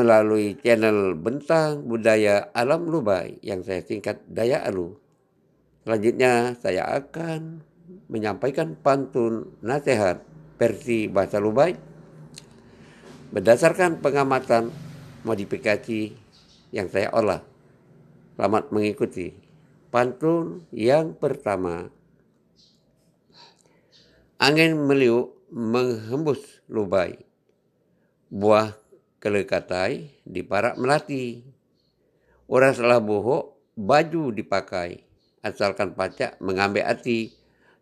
melalui 0.00 0.56
channel 0.64 1.12
Bentang 1.12 1.84
Budaya 1.84 2.48
Alam 2.56 2.88
Lubai 2.88 3.36
yang 3.44 3.60
saya 3.60 3.84
singkat 3.84 4.24
Daya 4.24 4.64
Alu. 4.64 4.96
Selanjutnya 5.84 6.56
saya 6.56 6.88
akan 6.96 7.60
menyampaikan 8.08 8.72
pantun 8.80 9.52
nasihat 9.60 10.24
versi 10.56 11.12
bahasa 11.12 11.36
Lubai 11.44 11.76
berdasarkan 13.36 14.00
pengamatan 14.00 14.72
modifikasi 15.28 16.16
yang 16.72 16.88
saya 16.88 17.12
olah. 17.12 17.44
Selamat 18.36 18.72
mengikuti. 18.72 19.32
Pantun 19.92 20.64
yang 20.72 21.12
pertama. 21.16 21.88
Angin 24.36 24.76
meliuk 24.76 25.35
menghembus 25.56 26.60
lubai. 26.68 27.16
Buah 28.28 28.76
kelekatai 29.24 30.20
di 30.28 30.44
parak 30.44 30.76
melati. 30.76 31.40
Orang 32.44 32.76
salah 32.76 33.00
bohong, 33.00 33.56
baju 33.72 34.36
dipakai. 34.36 35.00
Asalkan 35.40 35.96
pacak 35.96 36.36
mengambil 36.44 36.84
hati. 36.84 37.32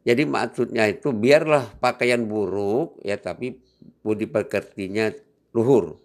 Jadi 0.06 0.22
maksudnya 0.22 0.86
itu 0.86 1.10
biarlah 1.10 1.74
pakaian 1.80 2.22
buruk 2.28 3.00
ya 3.02 3.18
tapi 3.18 3.58
budi 4.04 4.30
pekertinya 4.30 5.10
luhur. 5.50 5.98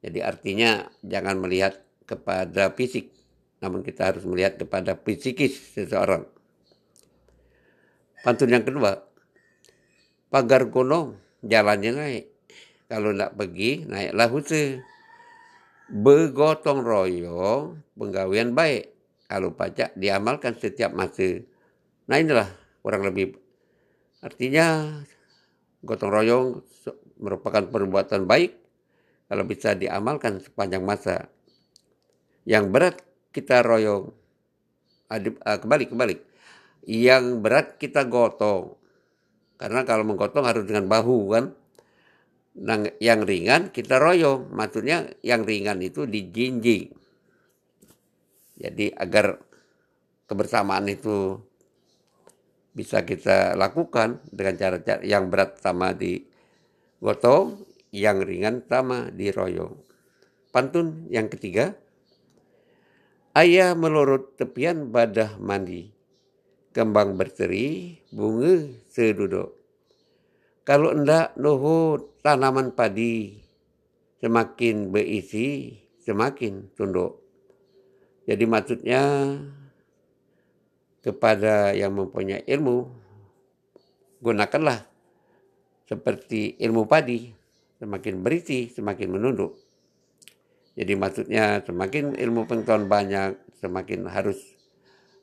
Jadi 0.00 0.22
artinya 0.22 0.86
jangan 1.02 1.36
melihat 1.42 1.74
kepada 2.06 2.70
fisik 2.72 3.10
namun 3.58 3.82
kita 3.82 4.14
harus 4.14 4.22
melihat 4.22 4.60
kepada 4.60 4.94
psikis 4.94 5.74
seseorang. 5.74 6.28
Pantun 8.22 8.52
yang 8.52 8.66
kedua, 8.66 9.05
pagar 10.30 10.68
gunung 10.68 11.18
jalannya 11.42 11.90
naik. 11.94 12.24
Kalau 12.86 13.10
tidak 13.10 13.34
pergi, 13.34 13.82
naiklah 13.86 14.28
husa. 14.30 14.78
Begotong 15.90 16.82
royong, 16.82 17.82
penggawian 17.98 18.54
baik. 18.54 18.94
Kalau 19.26 19.50
pajak 19.54 19.90
diamalkan 19.98 20.54
setiap 20.54 20.94
masa. 20.94 21.42
Nah 22.06 22.16
inilah 22.22 22.46
kurang 22.82 23.02
lebih. 23.02 23.34
Artinya 24.22 25.02
gotong 25.82 26.10
royong 26.14 26.46
merupakan 27.18 27.66
perbuatan 27.66 28.22
baik 28.22 28.54
kalau 29.26 29.42
bisa 29.42 29.74
diamalkan 29.74 30.38
sepanjang 30.38 30.86
masa. 30.86 31.26
Yang 32.46 32.64
berat 32.70 32.96
kita 33.34 33.66
royong. 33.66 34.14
Adip, 35.10 35.42
kebalik, 35.42 35.90
kebalik. 35.90 36.20
Yang 36.86 37.24
berat 37.42 37.66
kita 37.82 38.06
gotong. 38.06 38.78
Karena 39.56 39.84
kalau 39.88 40.04
menggotong 40.04 40.44
harus 40.44 40.64
dengan 40.68 40.88
bahu 40.88 41.18
kan. 41.32 41.44
Nah, 42.56 42.88
yang 43.00 43.24
ringan 43.24 43.72
kita 43.72 44.00
royong. 44.00 44.52
Maksudnya 44.52 45.12
yang 45.20 45.44
ringan 45.44 45.80
itu 45.84 46.08
dijinjing. 46.08 46.92
Jadi 48.56 48.88
agar 48.96 49.36
kebersamaan 50.24 50.88
itu 50.88 51.40
bisa 52.76 53.04
kita 53.08 53.56
lakukan 53.56 54.20
dengan 54.28 54.56
cara-cara 54.60 55.00
yang 55.00 55.32
berat 55.32 55.60
sama 55.60 55.96
di 55.96 56.20
gotong, 57.00 57.64
yang 57.92 58.20
ringan 58.20 58.64
sama 58.68 59.08
di 59.12 59.32
royong. 59.32 59.76
Pantun 60.52 61.08
yang 61.12 61.28
ketiga, 61.28 61.76
Ayah 63.36 63.76
melorot 63.76 64.32
tepian 64.40 64.88
badah 64.88 65.36
mandi. 65.36 65.95
Kembang 66.76 67.16
berseri, 67.16 67.96
bunga 68.12 68.68
seduduk. 68.92 69.48
Kalau 70.60 70.92
endak 70.92 71.32
nuhut 71.40 72.20
tanaman 72.20 72.76
padi, 72.76 73.40
semakin 74.20 74.92
berisi, 74.92 75.72
semakin 76.04 76.68
tunduk. 76.76 77.16
Jadi 78.28 78.44
maksudnya 78.44 79.00
kepada 81.00 81.72
yang 81.72 81.96
mempunyai 81.96 82.44
ilmu, 82.44 82.92
gunakanlah 84.20 84.84
seperti 85.88 86.60
ilmu 86.60 86.84
padi, 86.84 87.32
semakin 87.80 88.20
berisi, 88.20 88.68
semakin 88.68 89.16
menunduk. 89.16 89.56
Jadi 90.76 90.92
maksudnya 90.92 91.64
semakin 91.64 92.20
ilmu 92.20 92.44
pengetahuan 92.44 92.84
banyak, 92.84 93.32
semakin 93.64 94.12
harus 94.12 94.36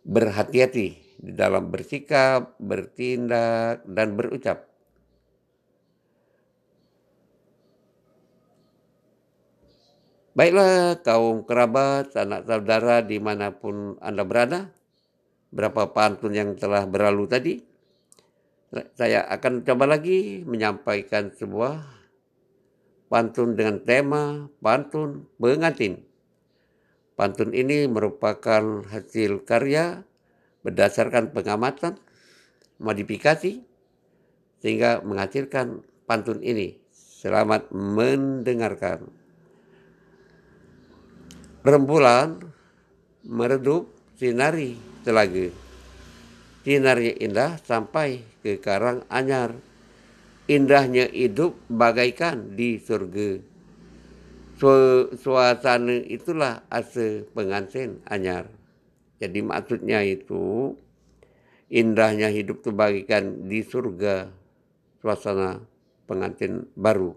berhati-hati 0.02 1.03
di 1.19 1.32
dalam 1.34 1.69
bersikap, 1.69 2.56
bertindak, 2.58 3.86
dan 3.86 4.17
berucap. 4.17 4.69
Baiklah 10.34 10.97
kaum 11.06 11.45
kerabat, 11.45 12.17
anak 12.17 12.49
saudara 12.49 13.06
di 13.06 13.21
mana 13.21 13.54
pun 13.54 14.02
Anda 14.02 14.26
berada, 14.26 14.73
berapa 15.54 15.93
pantun 15.93 16.34
yang 16.34 16.58
telah 16.58 16.89
berlalu 16.89 17.30
tadi, 17.30 17.54
saya 18.97 19.30
akan 19.30 19.62
coba 19.62 19.86
lagi 19.86 20.41
menyampaikan 20.41 21.30
sebuah 21.30 21.86
pantun 23.06 23.54
dengan 23.54 23.78
tema 23.86 24.49
pantun 24.58 25.30
pengantin. 25.38 26.02
Pantun 27.13 27.54
ini 27.54 27.86
merupakan 27.86 28.82
hasil 28.89 29.45
karya 29.45 30.02
berdasarkan 30.63 31.36
pengamatan, 31.36 31.99
modifikasi, 32.80 33.62
sehingga 34.63 35.04
menghasilkan 35.04 35.84
pantun 36.08 36.39
ini. 36.39 36.80
Selamat 36.95 37.71
mendengarkan. 37.71 39.08
Rembulan 41.63 42.43
meredup 43.23 43.88
sinari 44.19 44.76
telaga. 45.08 45.47
Sinarnya 46.63 47.15
indah 47.19 47.60
sampai 47.63 48.23
ke 48.43 48.60
karang 48.60 49.04
anyar 49.08 49.56
indahnya 50.47 51.08
hidup 51.12 51.56
bagaikan 51.71 52.56
di 52.56 52.80
surga. 52.80 53.39
Suasana 55.19 56.04
itulah 56.08 56.63
asa 56.71 57.23
pengantin 57.36 57.99
anyar. 58.08 58.47
Jadi 59.24 59.40
maksudnya 59.40 60.04
itu 60.04 60.76
indahnya 61.72 62.28
hidup 62.28 62.60
itu 62.60 62.76
bagaikan 62.76 63.48
di 63.48 63.64
surga 63.64 64.28
suasana 65.00 65.64
pengantin 66.04 66.68
baru. 66.76 67.16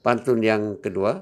Pantun 0.00 0.40
yang 0.40 0.80
kedua, 0.80 1.20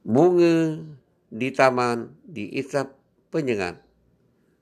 bunga 0.00 0.80
di 1.28 1.48
taman 1.52 2.16
diisap 2.24 2.96
penyengat, 3.28 3.80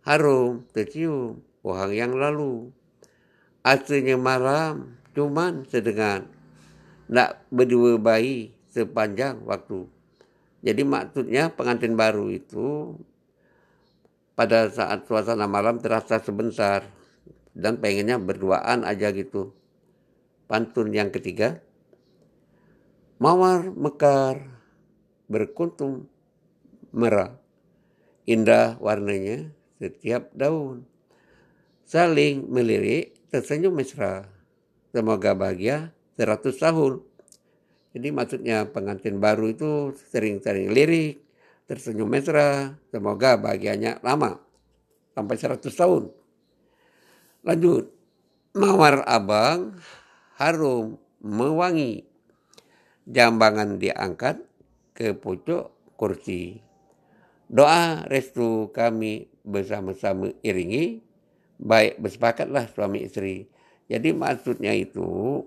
harum 0.03 0.67
tercium 0.75 1.43
pohon 1.63 1.91
yang 1.95 2.15
lalu 2.15 2.75
Aslinya 3.69 4.17
malam 4.17 4.97
cuman 5.13 5.69
sedengan. 5.69 6.25
Nak 7.13 7.45
berdua 7.53 8.01
bayi 8.01 8.57
sepanjang 8.73 9.45
waktu. 9.45 9.85
Jadi 10.59 10.83
maksudnya 10.83 11.55
pengantin 11.55 11.95
baru 11.95 12.35
itu 12.35 12.99
pada 14.39 14.71
saat 14.71 15.07
suasana 15.07 15.47
malam 15.47 15.79
terasa 15.83 16.19
sebentar 16.19 16.87
dan 17.55 17.79
pengennya 17.79 18.19
berduaan 18.19 18.87
aja 18.87 19.11
gitu. 19.11 19.55
Pantun 20.47 20.95
yang 20.95 21.11
ketiga, 21.11 21.61
mawar 23.21 23.69
mekar 23.75 24.47
berkuntum 25.29 26.09
merah, 26.95 27.37
indah 28.25 28.81
warnanya 28.81 29.53
setiap 29.77 30.33
daun. 30.33 30.89
Saling 31.89 32.49
melirik, 32.49 33.17
tersenyum 33.33 33.73
mesra. 33.73 34.29
Semoga 34.93 35.33
bahagia 35.33 35.93
100 36.21 36.57
tahun. 36.57 37.08
Jadi 37.97 38.09
maksudnya 38.13 38.69
pengantin 38.69 39.17
baru 39.17 39.49
itu 39.53 39.97
sering-sering 40.13 40.69
lirik, 40.71 41.25
tersenyum 41.65 42.09
mesra, 42.09 42.77
semoga 42.93 43.41
bahagianya 43.41 44.01
lama 44.05 44.41
sampai 45.17 45.37
100 45.37 45.69
tahun. 45.73 46.05
Lanjut, 47.45 47.89
mawar 48.53 49.05
abang 49.09 49.77
harum 50.37 51.01
mewangi, 51.25 52.05
jambangan 53.09 53.81
diangkat 53.81 54.41
ke 54.93 55.17
pucuk 55.17 55.73
kursi. 55.97 56.61
Doa 57.49 58.05
restu 58.07 58.69
kami 58.77 59.33
bersama-sama 59.41 60.29
iringi, 60.45 61.01
baik 61.57 61.99
bersepakatlah 61.99 62.69
suami 62.71 63.09
istri. 63.09 63.49
Jadi 63.89 64.13
maksudnya 64.13 64.77
itu 64.77 65.43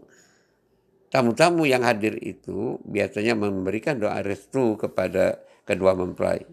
tamu-tamu 1.12 1.68
yang 1.68 1.84
hadir 1.84 2.16
itu 2.24 2.80
biasanya 2.88 3.36
memberikan 3.36 4.00
doa 4.00 4.24
restu 4.24 4.80
kepada 4.80 5.44
kedua 5.68 5.94
mempelai. 5.94 6.48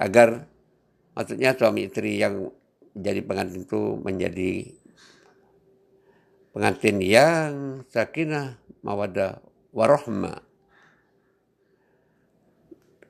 Agar 0.00 0.48
maksudnya 1.12 1.52
suami 1.52 1.86
istri 1.86 2.16
yang 2.16 2.48
jadi 2.96 3.20
pengantin 3.20 3.68
itu 3.68 4.00
menjadi 4.00 4.52
pengantin 6.56 6.96
yang 7.00 7.52
sakinah 7.92 8.60
mawadah 8.84 9.40
warohma 9.72 10.40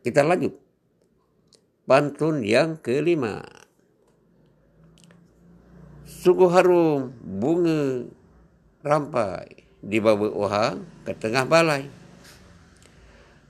kita 0.03 0.27
lanjut. 0.27 0.59
Pantun 1.87 2.43
yang 2.43 2.79
kelima. 2.83 3.43
Suku 6.03 6.51
harum 6.51 7.15
bunga 7.23 8.07
rampai 8.83 9.62
dibawa 9.83 10.31
orang 10.31 10.87
ke 11.03 11.13
tengah 11.19 11.45
balai. 11.45 11.91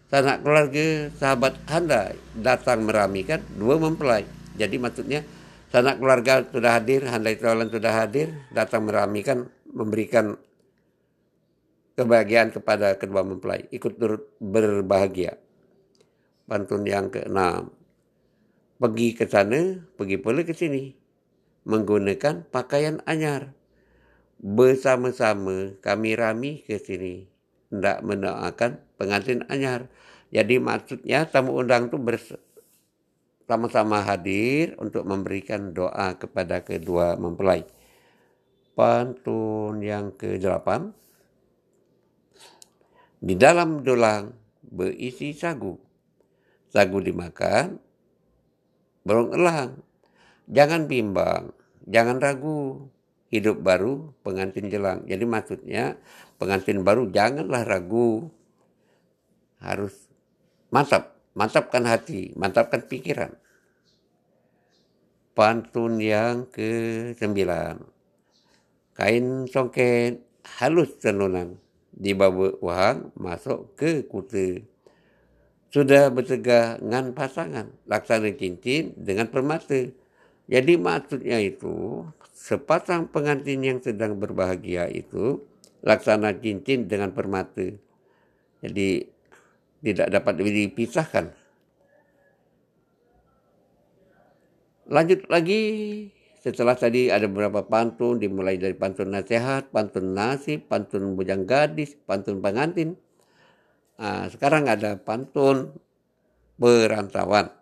Sanak 0.08 0.44
keluarga 0.44 1.08
sahabat 1.16 1.56
handai 1.68 2.16
datang 2.36 2.84
meramikan 2.84 3.40
dua 3.56 3.80
mempelai. 3.80 4.28
Jadi 4.56 4.76
maksudnya 4.76 5.24
sanak 5.72 6.00
keluarga 6.00 6.44
sudah 6.44 6.76
hadir, 6.76 7.08
handai 7.08 7.40
tolan 7.40 7.72
sudah 7.72 7.92
hadir, 7.92 8.28
datang 8.52 8.84
meramikan, 8.84 9.48
memberikan 9.72 10.36
kebahagiaan 11.96 12.52
kepada 12.52 12.96
kedua 13.00 13.24
mempelai. 13.24 13.68
Ikut 13.72 13.96
turut 13.96 14.28
berbahagia. 14.36 15.40
Pantun 16.44 16.84
yang 16.84 17.08
keenam. 17.08 17.72
Pergi 18.76 19.16
ke 19.16 19.24
sana, 19.24 19.80
pergi 19.96 20.20
pula 20.20 20.44
ke 20.44 20.52
sini. 20.52 20.92
Menggunakan 21.64 22.52
pakaian 22.52 23.00
anyar 23.08 23.54
bersama-sama 24.42 25.78
kami 25.78 26.18
rami 26.18 26.66
ke 26.66 26.82
sini 26.82 27.30
hendak 27.70 28.02
mendoakan 28.02 28.82
pengantin 28.98 29.46
anyar. 29.46 29.86
Jadi 30.34 30.58
maksudnya 30.58 31.30
tamu 31.30 31.56
undang 31.56 31.88
itu 31.88 31.96
bersama-sama 31.96 34.02
hadir 34.02 34.74
untuk 34.82 35.06
memberikan 35.06 35.70
doa 35.70 36.18
kepada 36.18 36.66
kedua 36.66 37.14
mempelai. 37.16 37.64
Pantun 38.72 39.84
yang 39.84 40.16
ke-8 40.16 40.68
Di 43.22 43.36
dalam 43.36 43.84
dolang 43.84 44.32
berisi 44.64 45.36
sagu. 45.36 45.76
Sagu 46.72 46.96
dimakan, 47.04 47.76
berong 49.04 49.36
elang. 49.36 49.76
Jangan 50.48 50.88
bimbang, 50.88 51.52
jangan 51.84 52.16
ragu 52.16 52.88
hidup 53.32 53.64
baru 53.64 54.12
pengantin 54.20 54.68
jelang. 54.68 55.08
Jadi 55.08 55.24
maksudnya 55.24 55.96
pengantin 56.36 56.84
baru 56.84 57.08
janganlah 57.08 57.64
ragu. 57.64 58.28
Harus 59.64 59.96
mantap, 60.68 61.16
mantapkan 61.32 61.88
hati, 61.88 62.36
mantapkan 62.36 62.84
pikiran. 62.84 63.32
Pantun 65.32 65.96
yang 65.96 66.44
ke-9. 66.52 67.40
Kain 68.92 69.48
songket 69.48 70.20
halus 70.60 71.00
tenunan 71.00 71.56
dibawa 71.88 72.52
uang 72.60 73.16
masuk 73.16 73.72
ke 73.72 74.04
kuta. 74.04 74.60
Sudah 75.72 76.12
bertegah 76.12 76.76
dengan 76.76 77.16
pasangan, 77.16 77.72
laksana 77.88 78.28
cincin 78.36 78.92
dengan 78.92 79.32
permata. 79.32 79.88
Jadi 80.44 80.76
maksudnya 80.76 81.40
itu 81.40 82.04
sepasang 82.42 83.06
pengantin 83.06 83.62
yang 83.62 83.78
sedang 83.78 84.18
berbahagia 84.18 84.90
itu 84.90 85.46
laksana 85.86 86.34
cincin 86.42 86.90
dengan 86.90 87.14
permata. 87.14 87.70
Jadi 88.58 89.06
tidak 89.78 90.08
dapat 90.10 90.42
dipisahkan. 90.42 91.30
Lanjut 94.90 95.22
lagi 95.30 95.62
setelah 96.42 96.74
tadi 96.74 97.14
ada 97.14 97.30
beberapa 97.30 97.62
pantun 97.62 98.18
dimulai 98.18 98.58
dari 98.58 98.74
pantun 98.74 99.14
nasihat, 99.14 99.70
pantun 99.70 100.10
nasib, 100.10 100.66
pantun 100.66 101.14
bujang 101.14 101.46
gadis, 101.46 101.94
pantun 101.94 102.42
pengantin. 102.42 102.98
Nah, 104.02 104.26
sekarang 104.26 104.66
ada 104.66 104.98
pantun 104.98 105.78
perantauan. 106.58 107.61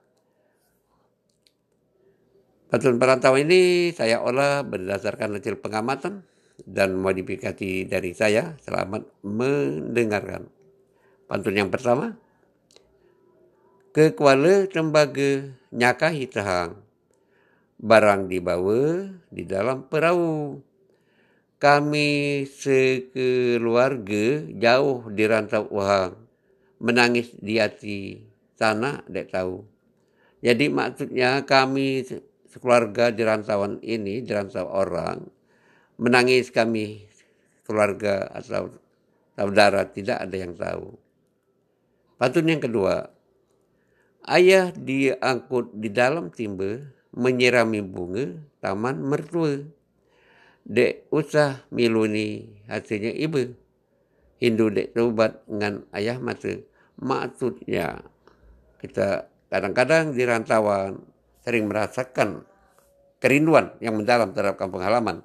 Pantun 2.70 3.02
perantau 3.02 3.34
ini 3.34 3.90
saya 3.90 4.22
olah 4.22 4.62
berdasarkan 4.62 5.34
hasil 5.34 5.58
pengamatan 5.58 6.22
dan 6.62 6.94
modifikasi 6.94 7.90
dari 7.90 8.14
saya. 8.14 8.54
Selamat 8.62 9.10
mendengarkan. 9.26 10.46
Pantun 11.26 11.58
yang 11.58 11.66
pertama. 11.66 12.14
Ke 13.90 14.14
Kuala 14.14 14.70
Tembaga 14.70 15.50
nyakahi 15.74 16.30
tahang. 16.30 16.78
Barang 17.82 18.30
dibawa 18.30 19.10
di 19.34 19.42
dalam 19.42 19.90
perahu. 19.90 20.62
Kami 21.58 22.46
sekeluarga 22.46 24.46
jauh 24.46 25.10
di 25.10 25.24
rantau 25.26 25.66
uang. 25.74 26.14
Menangis 26.86 27.34
di 27.34 27.58
hati 27.58 28.22
sana 28.54 29.02
dek 29.10 29.34
tahu. 29.34 29.66
Jadi 30.38 30.70
maksudnya 30.70 31.42
kami 31.42 32.06
sekeluarga 32.50 33.14
di 33.14 33.22
rantauan 33.22 33.78
ini, 33.80 34.20
di 34.26 34.30
rantau 34.34 34.66
orang, 34.66 35.22
menangis 36.02 36.50
kami 36.50 37.06
keluarga 37.62 38.26
atau 38.34 38.74
saudara 39.38 39.86
tidak 39.86 40.18
ada 40.26 40.36
yang 40.36 40.58
tahu. 40.58 40.98
Pantun 42.18 42.50
yang 42.50 42.60
kedua, 42.60 43.08
ayah 44.28 44.74
diangkut 44.74 45.72
di 45.78 45.88
dalam 45.88 46.28
timba 46.34 46.82
menyirami 47.14 47.80
bunga 47.80 48.34
taman 48.58 49.00
mertua. 49.00 49.62
Dek 50.60 51.08
usah 51.08 51.64
miluni 51.72 52.60
hasilnya 52.68 53.16
ibu. 53.16 53.56
Hindu 54.40 54.68
dek 54.68 54.92
tobat 54.92 55.40
dengan 55.48 55.88
ayah 55.96 56.20
mata. 56.20 56.52
Maksudnya 57.00 58.04
kita 58.80 59.28
kadang-kadang 59.48 60.12
di 60.12 60.22
rantauan 60.28 61.00
sering 61.40 61.68
merasakan 61.68 62.44
kerinduan 63.20 63.76
yang 63.84 64.00
mendalam 64.00 64.32
terhadap 64.32 64.56
kampung 64.56 64.80
halaman. 64.80 65.24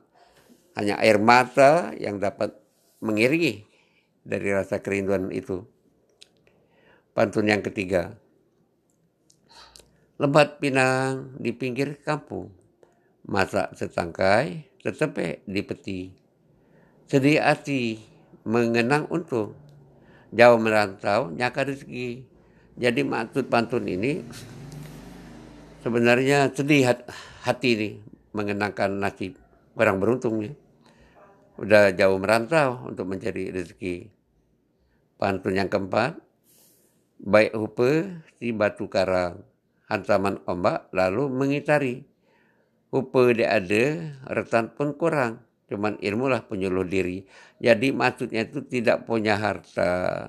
Hanya 0.76 1.00
air 1.00 1.20
mata 1.20 1.96
yang 1.96 2.20
dapat 2.20 2.52
mengiringi 3.00 3.64
dari 4.28 4.52
rasa 4.52 4.84
kerinduan 4.84 5.32
itu. 5.32 5.64
Pantun 7.16 7.48
yang 7.48 7.64
ketiga. 7.64 8.20
Lebat 10.20 10.60
Pinang 10.60 11.36
di 11.40 11.56
pinggir 11.56 11.96
kampung. 12.04 12.52
Masak 13.26 13.74
setangkai, 13.80 14.68
tetepe 14.84 15.44
di 15.48 15.62
peti. 15.64 16.02
Sedih 17.08 17.40
hati 17.40 18.00
mengenang 18.44 19.08
untung. 19.08 19.56
Jauh 20.36 20.60
merantau, 20.60 21.32
nyaka 21.32 21.72
rezeki. 21.72 22.28
Jadi 22.76 23.02
maksud 23.08 23.48
pantun 23.48 23.88
ini 23.88 24.20
sebenarnya 25.86 26.50
sedih 26.50 26.98
hati 27.46 27.70
ini 27.78 27.90
mengenangkan 28.34 28.90
nasib 28.98 29.38
orang 29.78 30.02
beruntung 30.02 30.42
nih. 30.42 30.58
Udah 31.62 31.94
jauh 31.94 32.18
merantau 32.18 32.90
untuk 32.90 33.06
mencari 33.06 33.54
rezeki. 33.54 34.10
Pantun 35.16 35.56
yang 35.56 35.70
keempat, 35.70 36.18
baik 37.22 37.54
hupe 37.54 38.10
si 38.42 38.52
batu 38.52 38.90
karang 38.90 39.46
hantaman 39.88 40.42
ombak 40.50 40.90
lalu 40.92 41.30
mengitari 41.32 42.04
hupe 42.92 43.32
dia 43.32 43.56
ada 43.56 44.18
retan 44.28 44.74
pun 44.76 44.98
kurang 45.00 45.46
cuman 45.72 45.98
ilmu 46.04 46.28
lah 46.28 46.44
penyuluh 46.44 46.84
diri 46.84 47.24
jadi 47.64 47.96
maksudnya 47.96 48.46
itu 48.46 48.68
tidak 48.68 49.08
punya 49.08 49.40
harta 49.40 50.28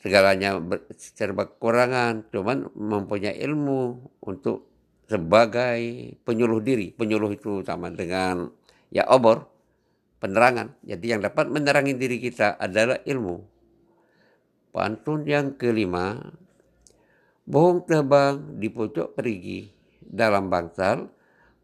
segalanya 0.00 0.56
serba 0.96 1.48
kekurangan 1.52 2.32
cuman 2.32 2.72
mempunyai 2.72 3.36
ilmu 3.44 4.10
untuk 4.24 4.68
sebagai 5.06 6.12
penyuluh 6.26 6.60
diri. 6.60 6.90
Penyuluh 6.92 7.36
itu 7.36 7.62
sama 7.62 7.92
dengan 7.92 8.50
ya 8.90 9.06
obor 9.10 9.46
penerangan. 10.18 10.74
Jadi 10.82 11.06
yang 11.14 11.20
dapat 11.22 11.46
menerangi 11.52 11.94
diri 11.94 12.18
kita 12.18 12.58
adalah 12.58 12.98
ilmu. 13.04 13.36
Pantun 14.74 15.24
yang 15.24 15.56
kelima, 15.56 16.20
bohong 17.48 17.88
terbang 17.88 18.60
di 18.60 18.68
pojok 18.68 19.16
perigi. 19.16 19.72
Dalam 20.06 20.52
bangsal, 20.52 21.10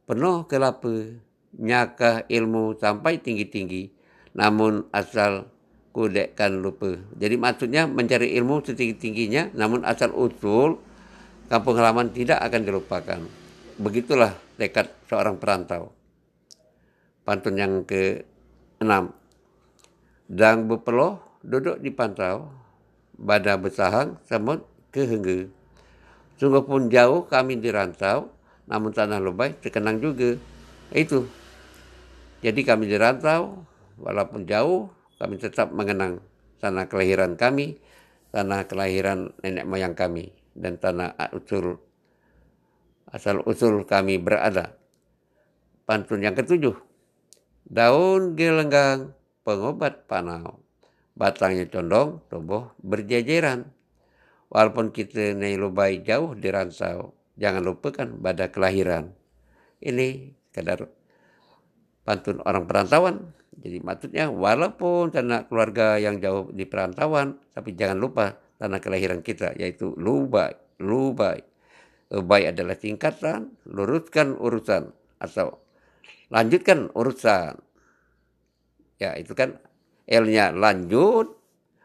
penuh 0.09 0.49
kelapa, 0.49 1.15
nyakah 1.55 2.27
ilmu 2.27 2.75
sampai 2.81 3.21
tinggi-tinggi, 3.21 3.93
namun 4.35 4.89
asal 4.91 5.47
kudekkan 5.93 6.59
lupa. 6.59 6.97
Jadi 7.21 7.37
maksudnya 7.37 7.85
mencari 7.85 8.33
ilmu 8.41 8.65
setinggi-tingginya, 8.65 9.53
namun 9.53 9.85
asal 9.85 10.11
usul 10.17 10.81
kampung 11.53 11.77
halaman 11.77 12.09
tidak 12.11 12.41
akan 12.41 12.61
dilupakan. 12.65 13.21
Begitulah 13.77 14.33
tekad 14.57 14.89
seorang 15.07 15.37
perantau. 15.37 15.93
Pantun 17.23 17.55
yang 17.61 17.85
ke-6. 17.85 18.91
Dan 20.33 20.67
bepeloh 20.67 21.21
duduk 21.45 21.79
di 21.79 21.93
pantau, 21.93 22.49
Bada 23.13 23.55
bersahang 23.61 24.19
semut 24.27 24.65
kehengga. 24.91 25.47
Sungguh 26.41 26.65
pun 26.65 26.89
jauh 26.91 27.29
kami 27.29 27.61
dirantau, 27.61 28.33
namun 28.67 28.91
tanah 28.91 29.23
lebay 29.23 29.55
terkenang 29.61 30.01
juga. 30.03 30.35
Itu. 30.91 31.29
Jadi 32.43 32.67
kami 32.67 32.91
dirantau, 32.91 33.63
walaupun 34.01 34.49
jauh, 34.49 34.91
kami 35.23 35.39
tetap 35.39 35.71
mengenang 35.71 36.19
tanah 36.59 36.91
kelahiran 36.91 37.39
kami, 37.39 37.79
tanah 38.35 38.67
kelahiran 38.67 39.31
nenek 39.47 39.63
moyang 39.63 39.95
kami, 39.95 40.35
dan 40.59 40.83
tanah 40.83 41.15
usul 41.31 41.79
asal 43.07 43.39
usul 43.47 43.87
kami 43.87 44.19
berada. 44.19 44.75
Pantun 45.87 46.27
yang 46.27 46.35
ketujuh, 46.35 46.75
daun 47.71 48.35
gelenggang 48.35 49.15
pengobat 49.47 50.11
panau 50.11 50.63
batangnya 51.13 51.69
condong, 51.69 52.25
tumbuh 52.29 52.73
berjejeran. 52.81 53.69
Walaupun 54.53 54.93
kita 54.93 55.33
naik 55.33 55.57
lubai 55.57 56.05
jauh 56.05 56.37
di 56.37 56.53
ransau, 56.53 57.17
jangan 57.41 57.65
lupakan 57.65 58.09
pada 58.21 58.53
kelahiran. 58.53 59.17
Ini 59.81 60.37
kadar 60.53 60.93
pantun 62.05 62.45
orang 62.45 62.69
perantauan. 62.69 63.17
Jadi 63.53 63.79
maksudnya 63.85 64.33
walaupun 64.33 65.13
tanah 65.13 65.45
keluarga 65.47 66.01
yang 66.01 66.17
jauh 66.19 66.49
di 66.49 66.65
perantauan, 66.65 67.37
tapi 67.53 67.77
jangan 67.77 67.99
lupa 68.01 68.27
tanah 68.57 68.81
kelahiran 68.81 69.21
kita, 69.21 69.53
yaitu 69.61 69.93
lubai, 70.01 70.57
lubai. 70.81 71.45
Lubai 72.13 72.49
adalah 72.49 72.77
tingkatan, 72.77 73.57
luruskan 73.69 74.37
urusan, 74.37 74.93
atau 75.21 75.61
lanjutkan 76.33 76.89
urusan. 76.93 77.57
Ya 79.01 79.17
itu 79.17 79.33
kan 79.37 79.61
L-nya 80.09 80.53
lanjut, 80.53 81.43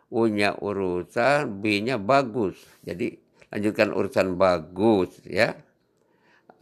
U-nya 0.07 0.55
urusan, 0.55 1.59
B-nya 1.59 1.99
bagus. 1.99 2.55
Jadi 2.83 3.19
lanjutkan 3.51 3.91
urusan 3.91 4.39
bagus 4.39 5.19
ya. 5.27 5.51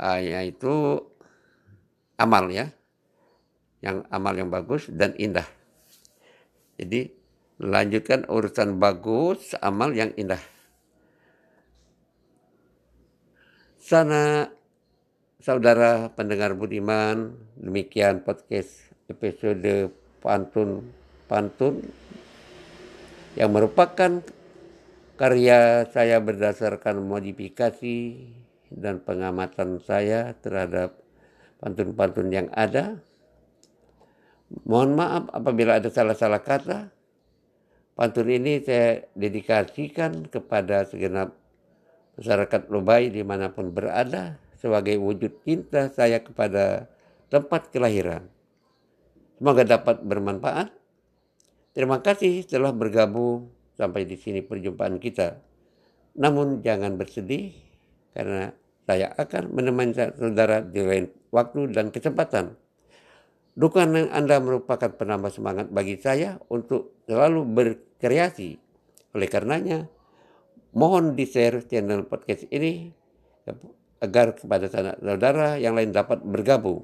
A-nya 0.02 0.42
itu 0.44 0.98
amal 2.18 2.50
ya. 2.50 2.74
Yang 3.84 4.08
amal 4.12 4.34
yang 4.36 4.50
bagus 4.52 4.88
dan 4.92 5.16
indah. 5.20 5.46
Jadi 6.76 7.12
lanjutkan 7.60 8.28
urusan 8.28 8.80
bagus, 8.80 9.56
amal 9.64 9.96
yang 9.96 10.12
indah. 10.20 10.42
Sana 13.80 14.50
saudara 15.40 16.10
pendengar 16.10 16.58
budiman, 16.58 17.38
demikian 17.54 18.26
podcast 18.26 18.90
episode 19.06 19.94
pantun 20.18 20.90
pantun 21.30 21.86
yang 23.38 23.54
merupakan 23.54 24.26
karya 25.16 25.86
saya 25.94 26.18
berdasarkan 26.20 27.04
modifikasi 27.06 27.98
dan 28.74 29.00
pengamatan 29.06 29.80
saya 29.80 30.34
terhadap 30.40 30.98
pantun-pantun 31.62 32.34
yang 32.34 32.48
ada. 32.52 33.00
Mohon 34.52 34.92
maaf 34.98 35.24
apabila 35.34 35.82
ada 35.82 35.90
salah-salah 35.90 36.46
kata. 36.46 36.94
Pantun 37.96 38.28
ini 38.28 38.60
saya 38.60 39.08
dedikasikan 39.16 40.28
kepada 40.28 40.84
segenap 40.84 41.32
masyarakat 42.20 42.68
Lubai 42.68 43.08
di 43.08 43.24
mana 43.24 43.50
pun 43.56 43.72
berada 43.72 44.36
sebagai 44.60 45.00
wujud 45.00 45.42
cinta 45.48 45.88
saya 45.90 46.20
kepada 46.20 46.92
tempat 47.32 47.72
kelahiran. 47.72 48.28
Semoga 49.40 49.64
dapat 49.64 50.04
bermanfaat. 50.04 50.72
Terima 51.76 52.00
kasih 52.00 52.48
telah 52.48 52.72
bergabung 52.72 53.52
sampai 53.76 54.08
di 54.08 54.16
sini 54.16 54.40
perjumpaan 54.40 55.00
kita. 55.00 55.40
Namun 56.16 56.64
jangan 56.64 56.96
bersedih 56.96 57.52
karena 58.16 58.56
saya 58.88 59.12
akan 59.12 59.52
menemani 59.52 59.92
saudara 60.16 60.64
di 60.64 60.80
lain 60.80 61.06
waktu 61.36 61.76
dan 61.76 61.92
kesempatan. 61.92 62.56
Dukungan 63.56 64.12
Anda 64.12 64.44
merupakan 64.44 64.92
penambah 64.92 65.32
semangat 65.32 65.72
bagi 65.72 65.96
saya 65.96 66.36
untuk 66.52 67.00
selalu 67.08 67.48
berkreasi. 67.48 68.60
Oleh 69.16 69.32
karenanya, 69.32 69.88
mohon 70.76 71.16
di-share 71.16 71.64
channel 71.64 72.04
podcast 72.04 72.52
ini 72.52 72.92
agar 74.04 74.36
kepada 74.36 74.68
saudara 74.68 75.56
yang 75.56 75.80
lain 75.80 75.96
dapat 75.96 76.20
bergabung. 76.20 76.84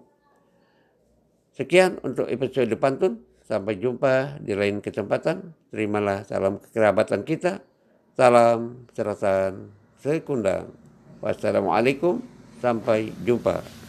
Sekian 1.51 1.99
untuk 2.07 2.31
episode 2.31 2.71
pantun. 2.79 3.27
Sampai 3.43 3.75
jumpa 3.75 4.39
di 4.39 4.55
lain 4.55 4.79
kesempatan. 4.79 5.51
Terimalah 5.75 6.23
salam 6.23 6.63
kekerabatan 6.63 7.27
kita. 7.27 7.59
Salam 8.15 8.87
serasan 8.95 9.75
sekundang. 9.99 10.71
Wassalamualaikum. 11.19 12.23
Sampai 12.63 13.11
jumpa. 13.27 13.80